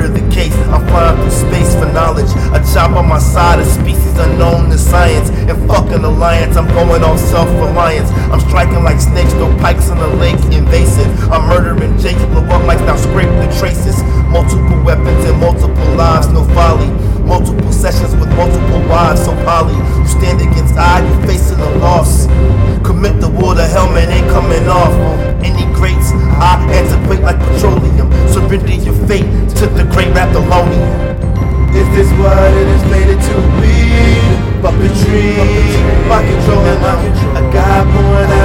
murder 0.00 0.20
the 0.20 0.34
case, 0.34 0.54
I'm 0.72 0.86
flying 0.88 1.16
through 1.20 1.30
space 1.30 1.74
for 1.74 1.86
knowledge. 1.92 2.30
A 2.56 2.60
chop 2.72 2.92
on 2.96 3.08
my 3.08 3.18
side, 3.18 3.58
a 3.58 3.64
species 3.64 4.16
unknown 4.18 4.70
to 4.70 4.78
science. 4.78 5.28
And 5.30 5.56
fucking 5.68 6.04
alliance, 6.04 6.56
I'm 6.56 6.68
going 6.68 7.02
on 7.02 7.18
self-reliance. 7.18 8.10
I'm 8.32 8.40
striking 8.40 8.82
like 8.82 9.00
snakes, 9.00 9.32
throw 9.32 9.54
pikes 9.58 9.88
in 9.88 9.98
the 9.98 10.08
lake, 10.08 10.40
invasive. 10.52 11.10
I'm 11.30 11.48
murdering 11.48 11.98
Jakes, 11.98 12.24
blow 12.32 12.44
up 12.44 12.62
mics, 12.62 12.84
now 12.86 12.96
scrape 12.96 13.28
the 13.28 13.48
traces. 13.58 14.02
Multiple 14.28 14.82
weapons 14.84 15.24
and 15.24 15.38
multiple 15.40 15.90
lives, 15.96 16.28
no 16.28 16.44
folly. 16.54 16.88
Multiple 17.20 17.72
sessions 17.72 18.14
with 18.16 18.30
multiple 18.36 18.80
wives, 18.88 19.24
so 19.24 19.32
poly. 19.44 19.74
You 19.74 20.06
stand 20.06 20.40
against 20.40 20.74
I, 20.76 21.00
Surrender 28.50 28.82
your 28.82 28.98
fate 29.06 29.30
to 29.58 29.66
the 29.78 29.84
great 29.94 30.08
Raptalonian. 30.08 30.82
Is 31.72 31.86
this 31.94 32.10
what 32.18 32.34
it 32.52 32.66
is 32.66 32.82
made 32.90 33.06
it 33.06 33.22
to 33.30 33.36
be? 33.62 33.70
Puppetry, 34.58 35.38
mind 36.08 36.26
controlling 36.26 36.82
them. 36.82 36.98
A 37.36 37.52
guy 37.52 37.84
born 37.84 38.26
out 38.26 38.39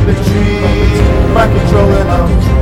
Puppetry, 0.00 1.34
mind 1.34 1.52
controlling 1.52 2.06
them. 2.06 2.59